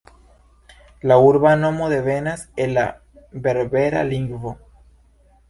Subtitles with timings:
[1.11, 2.87] La urba nomo devenas el la
[3.49, 4.57] berbera lingvo.